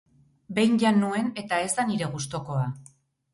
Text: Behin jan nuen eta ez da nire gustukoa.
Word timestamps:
Behin 0.59 0.79
jan 0.83 0.97
nuen 1.01 1.29
eta 1.41 1.59
ez 1.67 1.69
da 1.81 1.85
nire 1.91 2.09
gustukoa. 2.17 2.65